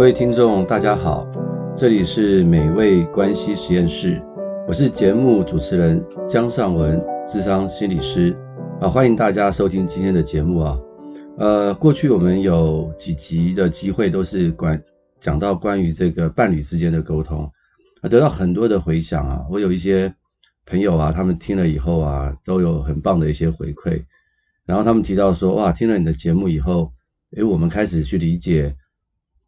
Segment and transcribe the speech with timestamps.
[0.00, 1.28] 各位听众，大家好，
[1.76, 4.18] 这里是美味关系实验室，
[4.66, 6.98] 我是节目主持人江尚文，
[7.28, 8.34] 智商心理师
[8.80, 10.80] 啊，欢迎大家收听今天的节目啊。
[11.36, 14.82] 呃，过去我们有几集的机会都是关
[15.20, 17.44] 讲到关于这个伴侣之间的沟通
[18.00, 19.44] 啊，得到很多的回响啊。
[19.50, 20.10] 我有一些
[20.64, 24.02] 朋友啊，他们听了以后啊，都有很棒的一些回馈，
[24.64, 26.90] 然后他们提到说，哇，听了你的节目以后，
[27.36, 28.74] 诶，我们开始去理解。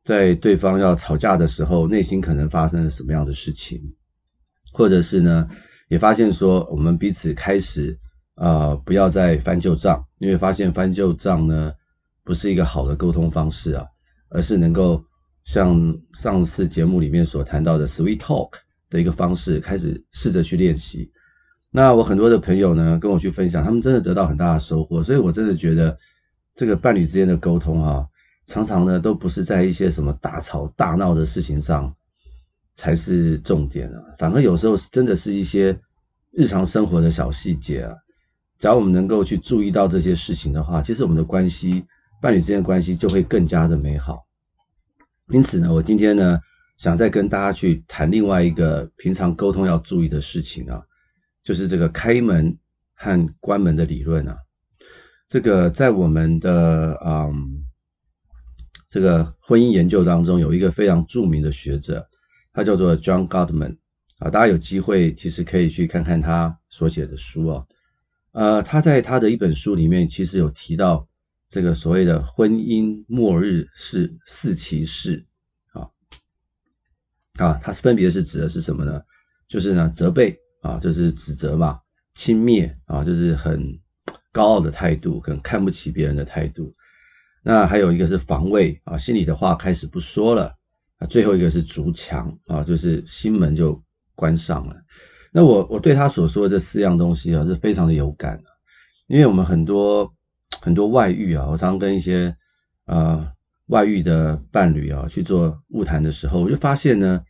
[0.04, 3.80] 在对方要吵架的时候，内心可能发生了什么样的事情，
[4.72, 5.48] 或者是呢，
[5.88, 7.96] 也发现说我们彼此开始
[8.34, 11.72] 啊、不要再翻旧账，因为发现翻旧账呢
[12.24, 13.86] 不是一个好的沟通方式啊，
[14.30, 15.00] 而是能够
[15.44, 18.50] 像上次节目里面所谈到的 sweet talk
[18.90, 21.08] 的一个方式，开始试着去练习。
[21.70, 25.96] 那我很多的朋友呢跟我去分享，他们真的得到很大的收获，所以我真的觉得
[26.56, 28.04] 这个伴侣之间的沟通啊。
[28.46, 31.94] 常常呢，都不是在一些什么大吵大闹的事情上
[32.74, 35.78] 才是重点啊，反而有时候真的是一些
[36.32, 37.94] 日常生活的小细节啊。
[38.58, 41.84] 只要我们能够去注意到这些事情的话，其实我们的关系，
[42.20, 44.22] 伴侣之间的关系就会更加的美好。
[45.28, 46.40] 因此呢，我今天呢，
[46.78, 50.82] 想再跟大家去谈另外一个平常沟通要注意的事情啊，
[51.44, 52.56] 就是这个开门
[52.94, 54.36] 和关门的理论啊。
[55.28, 57.64] 这个在我们的嗯。
[58.92, 62.06] 这个婚姻研究当中有一个非常著名的学者，
[62.52, 63.78] 他叫做 John Gottman
[64.18, 67.64] 啊，大家有机会其实可以去看看他所写的书啊。
[68.32, 71.08] 呃，他在他的一本书里面其实有提到
[71.48, 75.24] 这个所谓的婚姻末日是四骑士
[75.72, 75.88] 啊
[77.38, 79.00] 啊，他分别是指的是什么呢？
[79.48, 81.80] 就是呢责备啊，就是指责嘛；
[82.14, 83.80] 轻蔑啊，就是很
[84.30, 86.74] 高傲的态度，很看不起别人的态度。
[87.42, 90.54] 那还有一个是防卫啊，心里的话开始不说了
[90.98, 91.06] 啊。
[91.06, 93.82] 最后一个是筑墙啊，就是心门就
[94.14, 94.76] 关上了。
[95.32, 98.40] 那我我对他所说的这四样东西啊，是非常的有感，
[99.06, 100.08] 因为我们很多
[100.60, 102.34] 很多外遇啊，我常常跟一些
[102.86, 103.32] 呃
[103.66, 107.20] 外遇的伴侣啊去做晤谈的时候，我就发现呢，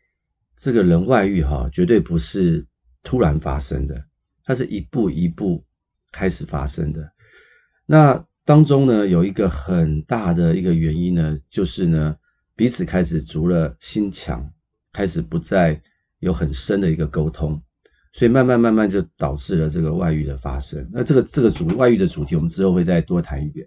[0.56, 2.66] 这个人外遇哈，绝对不是
[3.02, 4.04] 突然发生的，
[4.44, 5.64] 它是一步一步
[6.10, 7.10] 开始发生的。
[7.86, 12.16] 那当中呢，有一个很大的一个原因呢，就是呢，
[12.56, 14.44] 彼此开始筑了心墙，
[14.92, 15.80] 开始不再
[16.18, 17.62] 有很深的一个沟通，
[18.12, 20.84] 所以慢慢慢慢就导致了这个外遇的发生。
[20.92, 23.64] 那这个这个主外遇的主题，我们之后会再多谈一点。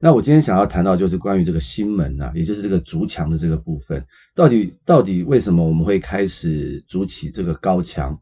[0.00, 4.02] 那我今天想要谈到就是关于这个心门啊，也就是这个筑墙的这个部分，
[4.34, 8.18] 到底到底为什么我们会开始筑起这个高墙，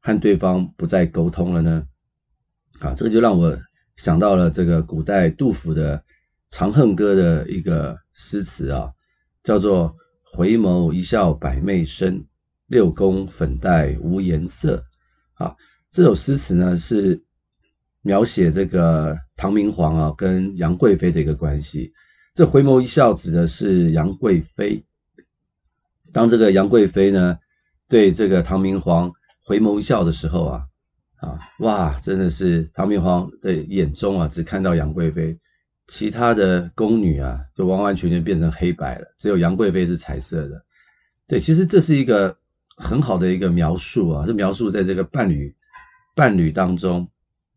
[0.00, 1.84] 和对方不再沟通了呢？
[2.78, 3.58] 啊，这个就让我。
[3.96, 5.98] 想到了这个古代杜甫的
[6.50, 8.92] 《长恨歌》的一个诗词啊，
[9.42, 12.24] 叫做“回眸一笑百媚生，
[12.66, 14.84] 六宫粉黛无颜色”。
[15.34, 15.56] 啊，
[15.90, 17.22] 这首诗词呢是
[18.02, 21.92] 描写这个唐明皇啊跟杨贵妃的一个关系。
[22.34, 24.84] 这“回眸一笑”指的是杨贵妃。
[26.12, 27.38] 当这个杨贵妃呢
[27.88, 29.10] 对这个唐明皇
[29.42, 30.66] 回眸一笑的时候啊。
[31.18, 35.34] 啊，哇，真的是唐明皇的眼中啊，只看到杨贵妃，
[35.86, 40.62] 其他的宫女啊，就完完全全变成黑白了，只有杨贵妃是彩色的。
[41.26, 42.36] 对，其实这是一个
[42.76, 45.56] 很好的一个描述啊，是描述在这个伴侣
[46.14, 47.08] 伴侣当中，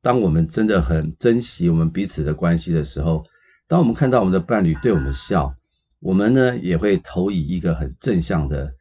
[0.01, 3.25] 当我们真的很珍惜我们彼此的关系的时候，
[3.67, 5.53] 当我们看到我们的伴侣对我们笑，
[5.99, 8.73] 我们呢也会投以一个很正向的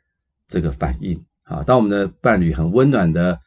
[0.46, 1.64] 这个反应啊。
[1.64, 3.40] 当我们的伴侣很温暖的。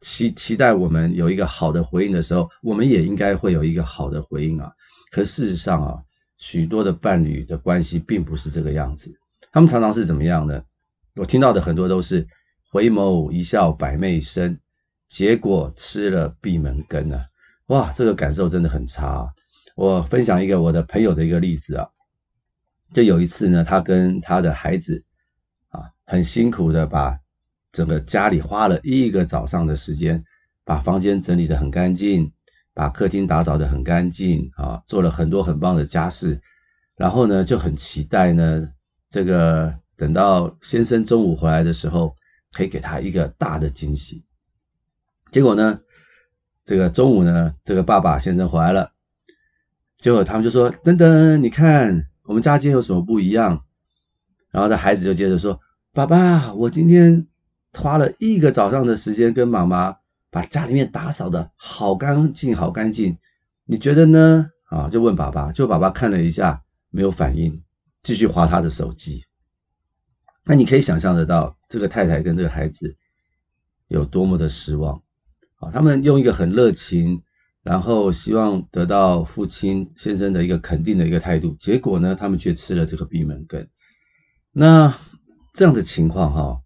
[0.00, 4.70] 期期待我们有一个好的回应的时候，我们也应该会有一个好的回应啊。
[5.10, 6.02] 可事实上啊，
[6.36, 9.12] 许多的伴侣的关系并不是这个样子，
[9.50, 10.62] 他们常常是怎么样呢？
[11.16, 12.24] 我听到的很多都是
[12.70, 14.56] 回眸一笑百媚生，
[15.08, 17.26] 结果吃了闭门羹啊！
[17.66, 19.28] 哇，这个感受真的很差啊。
[19.74, 21.88] 我分享一个我的朋友的一个例子啊，
[22.94, 25.02] 就有一次呢，他跟他的孩子
[25.70, 27.18] 啊，很辛苦的把。
[27.70, 30.24] 整个家里花了一个早上的时间，
[30.64, 32.32] 把房间整理得很干净，
[32.72, 36.40] 把客厅打扫得很干净啊，做了很多很棒的家事，
[36.96, 38.68] 然后呢，就很期待呢，
[39.10, 42.14] 这个等到先生中午回来的时候，
[42.52, 44.24] 可以给他一个大的惊喜。
[45.30, 45.80] 结果呢，
[46.64, 48.92] 这个中午呢，这个爸爸先生回来了，
[49.98, 53.64] 结果他们就说：“等等，你看我们家今天有什么不一样？”
[54.50, 55.60] 然后他孩子就接着说
[55.92, 57.26] ：“爸爸，我今天。”
[57.72, 59.96] 花了一个早上的时间跟妈妈
[60.30, 63.16] 把家里面打扫的好干净，好干净。
[63.64, 64.50] 你觉得呢？
[64.70, 67.62] 啊，就问爸爸，就爸爸看了一下，没有反应。
[68.02, 69.24] 继续划他的手机。
[70.44, 72.96] 那你可以想象得到，这个太太跟这个孩子
[73.88, 75.02] 有多么的失望
[75.56, 75.70] 啊！
[75.70, 77.20] 他们用一个很热情，
[77.62, 83.66] 然后希望得到父亲先生的一个肯定的一个态度，结果呢，他们却吃了这个闭门羹。
[84.52, 84.94] 那
[85.52, 86.60] 这样的情况哈，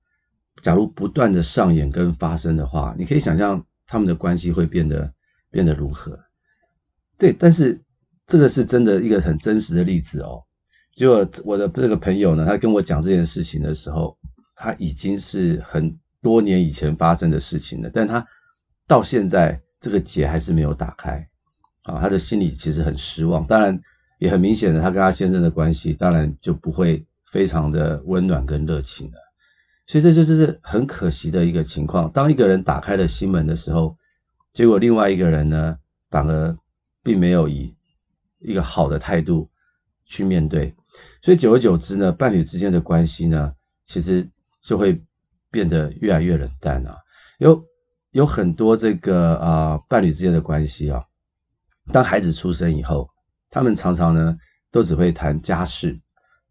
[0.63, 5.13] 假如不断的上演跟发生的话，你可以想象他们的关系会变得
[5.51, 6.19] 变得如何？
[7.19, 7.79] 对，但是
[8.27, 10.43] 这个是真的一个很真实的例子哦。
[10.95, 14.17] 就我的这个朋友呢，他跟我讲这件事情的时候，
[14.55, 18.25] 他已经是很多年以前发生的事情了，但他
[18.87, 21.27] 到现在这个结还是没有打开
[21.83, 23.45] 啊，他的心里其实很失望。
[23.47, 23.81] 当然，
[24.19, 29.19] 也很明显的，他跟他先生的关系当然就不会非常的温暖跟热情了。
[29.87, 32.11] 所以这就是很可惜的一个情况。
[32.13, 33.97] 当一个人打开了心门的时候，
[34.53, 35.77] 结果另外一个人呢，
[36.11, 36.57] 反而
[37.03, 37.75] 并没有以
[38.39, 39.51] 一个好的态度
[40.07, 40.75] 去面对。
[41.21, 43.53] 所以久而久之呢，伴侣之间的关系呢，
[43.85, 44.29] 其实
[44.63, 45.03] 就会
[45.51, 46.97] 变得越来越冷淡啊。
[47.39, 47.65] 有
[48.13, 51.03] 有很多这个啊、伴侣之间的关系啊，
[51.93, 53.09] 当孩子出生以后，
[53.51, 54.37] 他们常常呢
[54.71, 56.01] 都只会谈家事，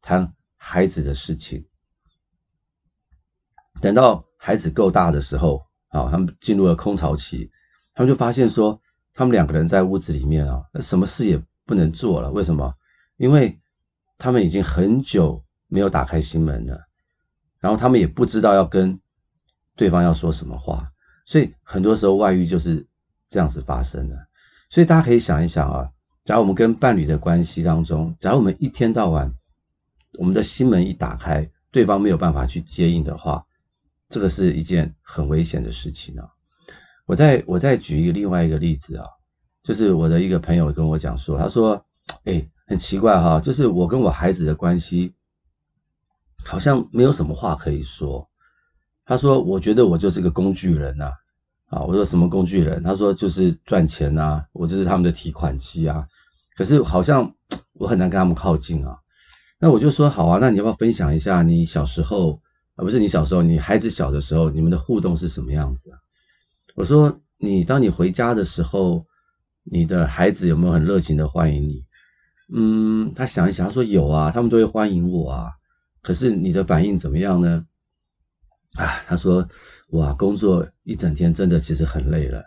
[0.01, 1.66] 谈孩子的事情。
[3.81, 7.50] 等到孩子够大的时候啊，他们进入了空巢期，
[7.94, 8.80] 他们就发现说，
[9.13, 12.31] 他们两个人在屋子里面啊，什么事也不能做了。
[12.31, 12.74] 为什么？
[13.18, 13.60] 因为
[14.18, 16.80] 他们已经很久没有打开心门了，
[17.60, 19.00] 然后他们也不知道要跟
[19.75, 20.89] 对方要说什么话，
[21.25, 22.86] 所以很多时候外遇就是
[23.30, 24.16] 这样子发生的。
[24.69, 25.89] 所以大家可以想一想啊，
[26.24, 29.31] 假如我们跟伴侣的关系当中，假如我们一天到晚
[30.18, 33.44] 我们的心门一打开，对方没有办法去接应的话，
[34.12, 36.28] 这个是一件很危险的事情啊。
[37.08, 39.06] 我再我再举一个另外一个例子啊，
[39.63, 41.84] 就是我的一个朋友跟我讲说，他说，
[42.25, 42.48] 哎。
[42.68, 45.13] 很奇怪哈，就是我跟我孩子的关系
[46.46, 48.25] 好像没有什么话可以说。
[49.04, 51.12] 他说：“我觉得我就是个工具人呐。”
[51.68, 52.81] 啊，我说什么工具人？
[52.81, 56.08] 他说就是赚钱呐，我就是他们的提款机啊。
[56.56, 57.30] 可是好像
[57.74, 58.96] 我很难跟他们靠近啊。
[59.60, 62.40] 那我就说好啊，那你要不要分享一下你小时候
[62.83, 65.92] 不是你小时候，你孩子小的时候，你们的互动是什么样子？
[66.75, 69.06] 我说你当你回家的时候，
[69.63, 71.86] 你的孩子有没有很热情的欢迎你？
[72.54, 75.51] 嗯，他想一想，他说有啊，他们都会欢迎我啊。
[76.01, 77.66] 可是你的反应怎么样呢？
[78.74, 79.48] 啊，他说
[79.89, 82.44] 哇，工作一整天真的其实很累了，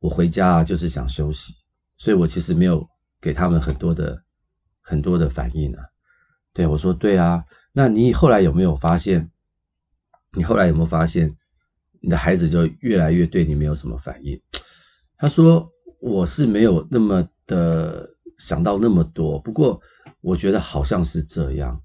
[0.00, 1.54] 我回家啊就是想休息，
[1.96, 2.86] 所以我其实没有
[3.20, 4.22] 给他们很多的
[4.82, 5.82] 很多的反应啊。
[6.52, 7.42] 对，我说对啊，
[7.72, 9.30] 那你后来有没有发现？
[10.32, 11.34] 你后来有没有发现
[12.00, 14.40] 你的孩子就越来越对你没有什么反应？
[15.16, 15.68] 他说
[16.00, 18.08] 我是没有那么的。
[18.38, 19.80] 想到那么多，不过
[20.20, 21.76] 我觉得好像是这样。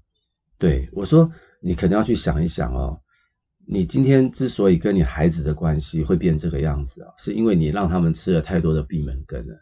[0.56, 1.28] 对，我说，
[1.60, 2.96] 你可能要去想一想哦。
[3.66, 9.54] 你今天之所以跟你孩子的关系会变这个样子啊，是因为你让他们吃了太多的闭门羹了。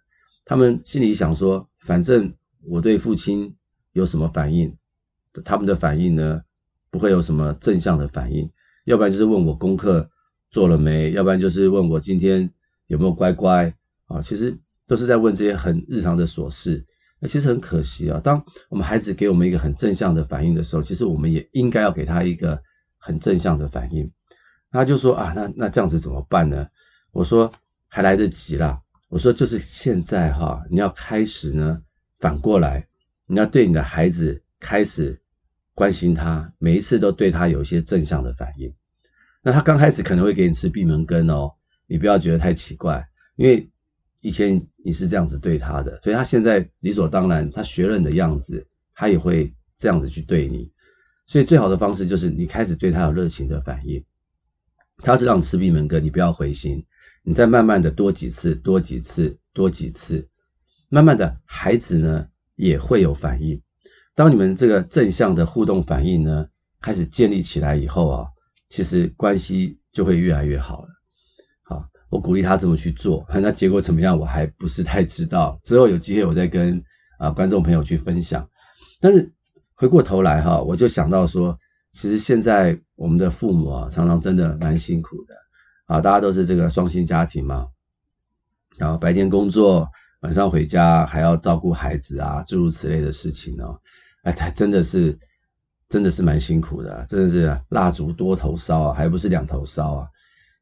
[0.44, 2.30] 他们心里想说，反正
[2.68, 3.56] 我对父亲
[3.92, 4.76] 有什么反应，
[5.46, 6.42] 他们的反应呢，
[6.90, 8.46] 不会有什么正向的反应，
[8.84, 10.10] 要不然就是问我功课
[10.50, 12.50] 做了没，要不然就是问我今天
[12.86, 13.74] 有没有乖乖
[14.06, 14.20] 啊。
[14.22, 14.56] 其实。
[14.84, 16.84] 都是在问这些很日常的琐事，
[17.18, 18.20] 那其实很可惜啊。
[18.22, 22.60] 当我们孩子给我们一个很正向的反应的时候，其实我们也应该要给他一个
[22.98, 24.12] 很正向的反应。
[24.70, 26.66] 他就说啊，那那这样子怎么办呢？
[27.12, 27.50] 我说
[27.88, 28.78] 还来得及啦。
[29.08, 31.80] 我说就是现在哈，你要开始呢，
[32.18, 32.86] 反过来，
[33.26, 35.18] 你要对你的孩子开始
[35.74, 38.72] 关心他，每一次都对他有一些正向的反应。
[39.42, 41.52] 那他刚开始可能会给你吃闭门羹哦，
[41.86, 43.70] 你不要觉得太奇怪，因为
[44.20, 44.60] 以前。
[44.84, 50.68] 你是这样子对他的，所以他现在理所当然，他学了你的样子，他也会这样子去对你。
[51.24, 54.04] 所以最好的方式就是你开始对他有热情的反应。
[54.98, 56.84] 他是让你吃闭门羹，你不要灰心，
[57.22, 60.28] 你再慢慢的多几次，多几次，多几次，
[60.88, 62.26] 慢慢的孩子呢
[62.56, 63.62] 也会有反应。
[64.14, 66.46] 当你们这个正向的互动反应呢
[66.80, 68.26] 开始建立起来以后啊，
[68.68, 70.88] 其实关系就会越来越好了。
[72.10, 74.18] 我鼓励他这么去做，那结果怎么样？
[74.18, 75.58] 我还不是太知道。
[75.64, 76.78] 之后有机会我再跟
[77.18, 78.46] 啊观众朋友去分享。
[79.00, 79.32] 但是
[79.74, 81.58] 回过头来哈，我就想到说，
[81.92, 85.34] 其实现在我们的父母啊，常常真的蛮辛苦的
[85.86, 86.02] 啊。
[86.02, 87.66] 大家都是这个双薪家庭嘛，
[88.76, 89.88] 然后白天工作，
[90.20, 93.80] 晚上回家还要照顾孩子啊，诸如此类的事情哦。
[94.22, 95.18] 哎，他真的是
[95.88, 100.08] 真的是蛮辛苦的，真的是蜡烛多头烧啊，还不是两头烧啊。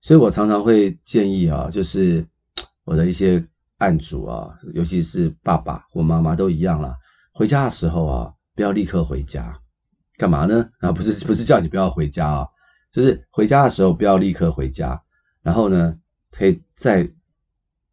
[0.01, 2.27] 所以我常常会建议啊，就是
[2.85, 3.45] 我的一些
[3.79, 6.97] 案主啊，尤其是爸爸或妈妈都一样啦，
[7.33, 9.55] 回家的时候啊，不要立刻回家
[10.17, 10.69] 干嘛呢？
[10.81, 12.47] 啊，不是不是叫你不要回家啊，
[12.91, 15.01] 就是回家的时候不要立刻回家，
[15.43, 15.97] 然后呢，
[16.31, 17.07] 可以在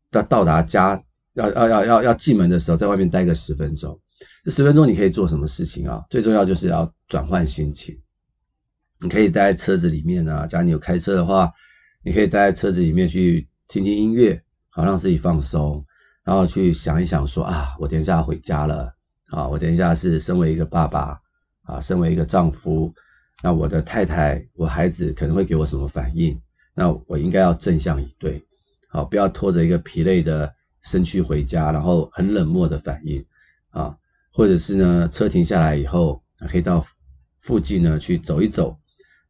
[0.10, 4.00] 到到达家要要要要要进门的时候，在外面待个十分钟。
[4.44, 6.04] 这十分钟你可以做什么事情啊？
[6.10, 7.98] 最重要就是要转换心情。
[9.00, 11.52] 你可以待在车子里面啊，假如你有开车的话，
[12.04, 15.86] 你可以待在车子里面去听听音乐，好让自己放松，
[16.24, 18.92] 然后去想一想说啊，我等一下回家了
[19.30, 21.20] 啊，我等一下是身为一个爸爸
[21.64, 22.92] 啊，身为一个丈夫，
[23.44, 26.40] 那我的太太、我孩子可能会给我什么反应？
[26.74, 28.44] 那我应该要正向以对，
[28.90, 30.52] 好，不要拖着一个疲累的
[30.84, 33.24] 身躯回家，然后很冷漠的反应
[33.70, 33.96] 啊，
[34.38, 36.86] 或者是呢，车停下来以后，可以到
[37.39, 38.77] 附近呢去走一走。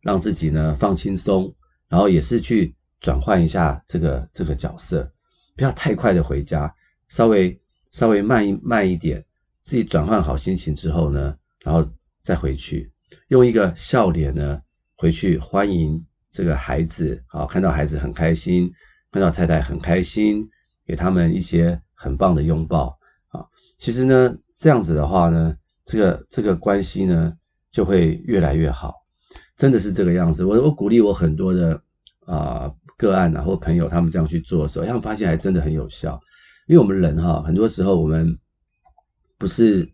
[0.01, 1.53] 让自己呢放轻松，
[1.89, 5.09] 然后也是去转换一下这个这个角色，
[5.55, 6.73] 不要太快的回家，
[7.09, 7.57] 稍微
[7.91, 9.23] 稍微慢一慢一点，
[9.63, 11.89] 自己转换好心情之后呢，然后
[12.21, 12.91] 再回去，
[13.29, 14.61] 用一个笑脸呢
[14.95, 18.71] 回去欢迎这个孩子，好，看到孩子很开心，
[19.11, 20.47] 看到太太很开心，
[20.85, 22.97] 给他们一些很棒的拥抱
[23.29, 23.45] 啊。
[23.77, 27.33] 其实呢，这样子的话呢，这个这个关系呢
[27.71, 28.93] 就会越来越好。
[29.55, 31.81] 真的是这个样子，我我鼓励我很多的
[32.25, 36.19] 啊、个案啊或朋友，他们这样去做的时候，他们发现还真的很有效。
[36.67, 38.37] 因为我们人哈，很多时候我们
[39.37, 39.87] 不是，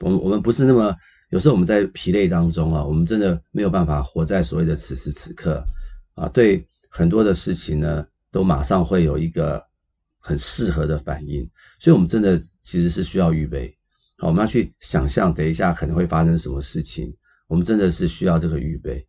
[0.00, 0.96] 我们我们不是那么，
[1.30, 5.62] 有时候我们在疲累当中啊，我们真的没有办法活在所谓的此时此刻
[6.14, 9.62] 啊，对很多的事情呢，都马上会有一个
[10.26, 13.72] 很适合的反应，所以我们真的其实是需要预备，
[14.18, 17.14] 好，我们要去想象等一下可能会发生什么事情。
[17.46, 19.00] 我们真的是需要这个预备。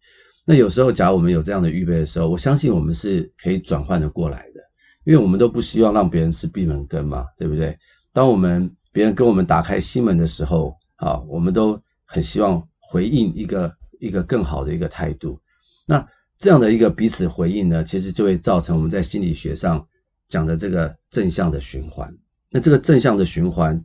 [0.45, 4.61] 那有时候，假如我们有这样的预备的时候，我相信我们是可以转换的过来的，
[5.05, 7.75] 因为我们都不希望让别人吃闭门羹嘛，对不对？
[8.13, 15.41] 当我们别人跟我们打开心门的时候，啊，我们都很希望回应一个一个更好的一个态度。
[15.87, 16.07] 那
[16.37, 19.83] 这样的一个彼此回应呢，其实就会造成我们在心理学上
[20.29, 22.13] 讲的这个正向的循环。
[22.49, 23.83] 那这个正向的循环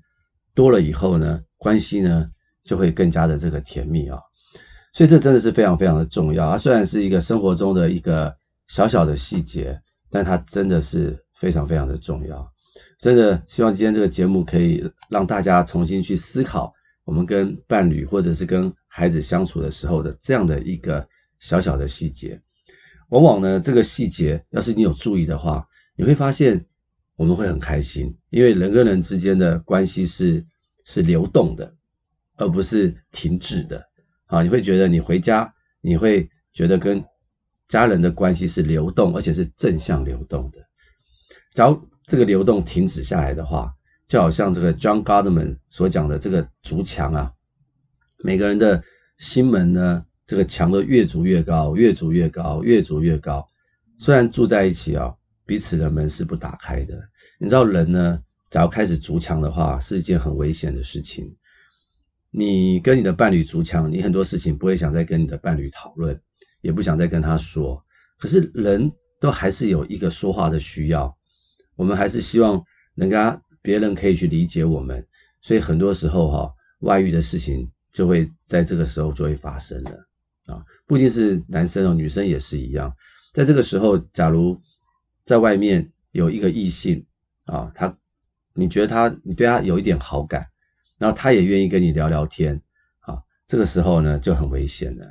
[0.54, 2.30] 多了以后呢，关系呢
[2.64, 4.18] 就会更加的这个甜蜜啊。
[4.92, 6.46] 所以这真的是非常非常的重要。
[6.46, 8.34] 啊虽然是一个生活中的一个
[8.68, 9.80] 小小的细节，
[10.10, 12.46] 但它真的是非常非常的重要。
[12.98, 16.72] 真的希望今天这个节目可以让大家重新去思考，
[17.04, 21.04] 我们跟伴侣或者是跟孩子相处的时候的这样的一个
[21.40, 22.40] 小小的细节。
[23.08, 26.64] 往往呢，这个细节要是你有注意的话，你会发现
[27.16, 30.44] 我们会很开心，因为人跟人之间的关系是
[30.84, 31.74] 是流动的，
[32.36, 33.82] 而不是停滞的。
[34.26, 37.04] 啊，你会觉得你回家，你会觉得跟
[37.68, 40.58] 家人的关系是流动，而且是正向流动的。
[41.54, 43.70] 假如这个流动停止下来的话，
[44.06, 47.32] 就好像这个 John Gottman 所讲的这个竹墙啊，
[48.24, 48.82] 每个人的
[49.18, 53.46] 心门呢，这个墙都越筑越高，越筑越高，越筑越高。
[53.98, 55.14] 虽然住在一起啊，
[55.52, 56.98] 彼此的门是不打开的。
[57.38, 58.18] 你知道人呢，
[58.48, 61.30] 假如开始筑墙的话，是一件很危险的事情。
[62.30, 66.18] 你跟你的伴侣筑墙，你很多事情不会想再跟你的伴侣讨论，
[66.62, 67.84] 也不想再跟他说。
[68.18, 68.90] 可是人
[69.20, 71.14] 都还是有一个说话的需要，
[71.76, 72.58] 我们还是希望
[72.94, 75.06] 能跟别人可以去理解我们。
[75.42, 79.90] 所以很多时候哈，外遇的事情就会在这个时候就会发生了
[80.46, 82.90] 啊，不仅是男生哦，女生也是一样。
[83.34, 84.58] 在这个时候，假如
[85.24, 87.04] 在外面有一个异性
[87.44, 87.96] 啊，他
[88.54, 90.46] 你觉得他你对他有一点好感。
[90.98, 92.54] 然后他也愿意跟你聊聊天，
[93.00, 95.04] 啊，这个时候呢就很危险了。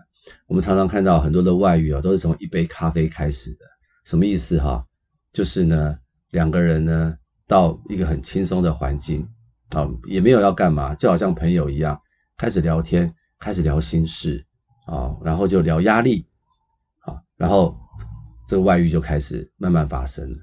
[0.48, 3.66] 我们常常看到很多的外遇啊，都是从一杯咖啡开始的。
[4.06, 4.88] 什么意思哈？
[5.34, 6.00] 就是呢，
[6.30, 9.28] 两个人呢到一个很轻松的环境，
[9.72, 12.02] 啊，也没有要干嘛，就好像朋友一样，
[12.38, 14.46] 开始聊天，开始聊心事，
[14.86, 16.26] 啊，然后就聊压力，
[17.00, 17.78] 啊，然后
[18.52, 20.38] 这个外遇就开始慢慢发生了，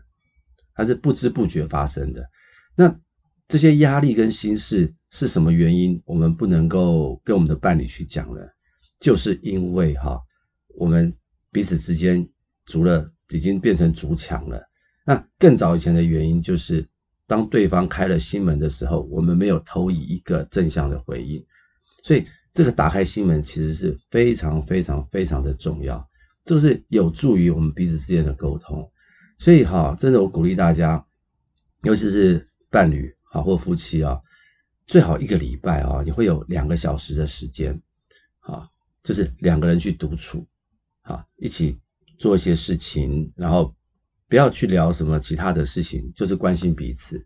[0.75, 2.25] 它是不知不觉发生的。
[2.75, 2.99] 那
[3.47, 4.95] 这些压力跟心事。
[5.11, 8.47] 是什么原因我们不能够跟我们的伴侣去讲了？
[9.00, 10.21] 就是因为哈，
[10.77, 11.11] 我们
[11.50, 12.29] 彼此之间
[12.67, 14.62] 筑了，已经变成筑墙了。
[15.07, 16.87] 那更早以前的原因就是，
[17.27, 21.43] 当对方开了心门的时候，我们没有投以一个正向的回应。
[22.05, 22.23] 所以
[22.53, 26.07] 这个打开心门其实是非常非常非常的重要，
[26.49, 28.90] 这是有助于我们彼此之间的沟通。
[29.38, 31.05] 所以哈，真的我鼓励大家，
[31.83, 34.19] 尤其是伴侣啊或夫妻啊。
[34.87, 37.78] 最好一个礼拜啊，你会有两个小时的时间，
[38.40, 38.67] 啊，
[39.02, 40.47] 就是两个人去独处，
[41.02, 41.78] 啊，一起
[42.17, 43.75] 做一些事情，然后
[44.26, 47.23] 不要去聊什么其他的事情，就是关心彼此。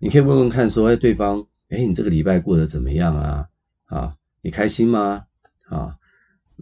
[0.00, 3.46] 你可以问问看，说，哎，对方，哎，你这个礼拜过得怎么样啊？
[3.84, 5.26] 啊，你开心吗？
[5.68, 5.94] 啊，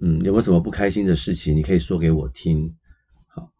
[0.02, 2.74] 嗯，有没有什么不开心的事情，你可以说给我听。
[3.28, 3.52] 好，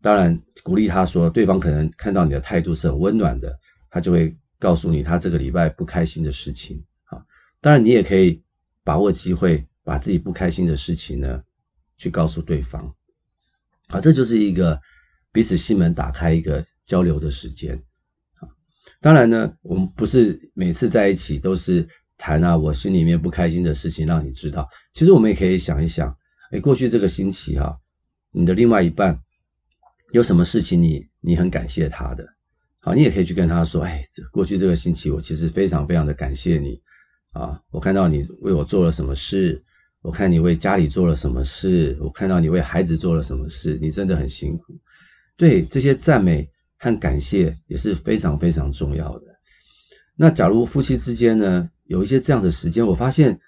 [0.00, 3.58] 当然鼓励他说，对方可能看到你的态度是很温暖的，
[3.90, 6.82] 他就会告诉你他这个礼拜不开心的事情。
[7.04, 7.22] 啊，
[7.60, 8.42] 当然你也可以
[8.82, 11.42] 把握机会，把自己不开心的事情呢，
[11.98, 12.82] 去告诉对方。
[13.88, 14.80] 啊，这就是一个
[15.30, 17.76] 彼此心门打开一个交流的时间。
[18.36, 18.48] 啊，
[19.00, 21.86] 当然呢，我们不是每次在一起都是。
[22.22, 24.68] 谈啊，我心里面不开心的事情，让你知道。
[24.92, 26.16] 其实我们也可以想一想，
[26.52, 27.76] 哎，过去这个星期哈，
[28.30, 29.18] 你的另外一半
[30.12, 32.24] 有什么事情你你很感谢他的，
[32.78, 36.80] 好，你也可以去跟他说，哎，过去这个星期我其实非常非常的感谢你
[37.32, 39.60] 啊，我看到你为我做了什么事，
[40.00, 44.78] 我看你为家里做了什么事，我看到你为孩子做了什么事，你真的很辛苦。
[45.36, 46.48] 对，这些赞美
[46.78, 49.24] 和感谢也是非常非常重要的。
[50.14, 53.38] 那假如夫妻之间呢，有一些这样的时间，我发现，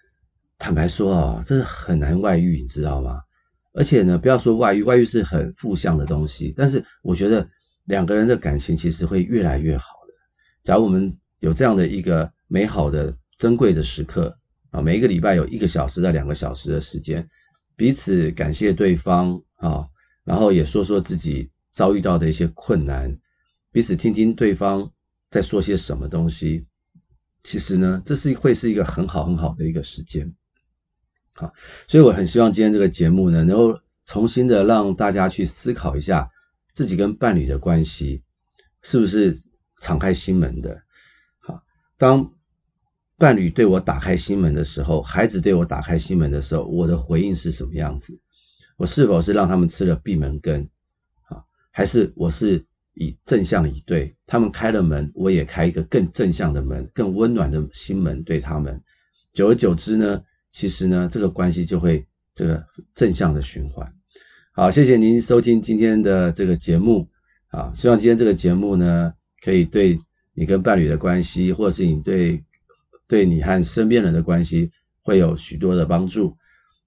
[0.58, 3.22] 坦白说啊，这是很难外遇，你知道吗？
[3.72, 7.48] 而且呢，不要说外遇，外遇是很负向的东西，但是我觉得
[7.84, 10.12] 两个人的感情其实会越来越好的。
[10.62, 11.10] 假如我们
[11.40, 14.36] 有这样的一个美好的、珍贵的时刻
[14.68, 17.26] 啊，每一个礼拜有一个小时到两个小时的时间，
[17.76, 19.88] 彼此感谢对方啊，
[20.22, 23.10] 然后也说说自己遭遇到的一些困难，
[23.72, 24.86] 彼此听听对方
[25.30, 26.66] 在说些什么东西。
[27.44, 30.34] 其实呢，这是会是一个很好很好的一个时间，
[31.34, 31.52] 好，
[31.86, 36.28] 所以我很希望今天这个节目呢，能够重新的让大家去思考一下
[36.72, 38.22] 自己跟伴侣的关系
[38.80, 39.38] 是不是
[39.82, 40.82] 敞开心门的。
[41.38, 41.62] 好，
[41.98, 42.32] 当
[43.18, 48.18] 伴侣对我打开心门的时候，孩子对我打开心门的时候，我的回应是什么样子？
[48.78, 50.66] 我是否是让他们吃了闭门羹？
[51.28, 52.64] 啊，还是我是？
[52.94, 58.80] 以正向以对，他们开了门，我也开一个更正向的门，更温暖的心门对他们。
[59.32, 63.92] 久而久之呢，其实呢，这个关系就会这个正向的循环。
[64.52, 67.08] 好，谢谢您收听今天的这个节目
[67.48, 69.98] 啊，希望今天这个节目呢，可以对
[70.32, 72.40] 你跟伴侣的关系，或是你对
[73.08, 74.70] 对你和身边人的关系，
[75.02, 76.36] 会有许多的帮助。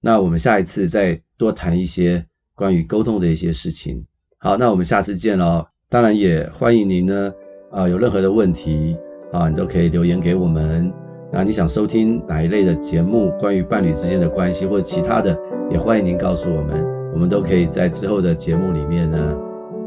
[0.00, 4.06] 那我们下一次再多谈一些关于沟通的一些事情。
[4.38, 5.77] 好，那我们下次见喽。
[5.90, 7.32] 当然也欢迎您呢，
[7.70, 8.94] 啊，有任何的问题
[9.32, 10.92] 啊，你都可以留言给我们。
[11.32, 15.34] 那你想收听哪一类的节目，关于伴侣之间的关系或者其他的，
[15.70, 19.36] 也欢迎您告诉我们，我们都可以在之后的节目里面呢，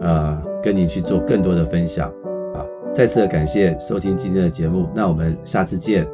[0.02, 2.10] 啊，跟您去做更多的分享。
[2.56, 6.08] 啊，再次的感谢收听今天的节目，那我们下次见。